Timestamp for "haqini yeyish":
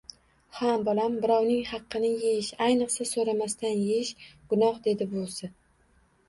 1.71-2.49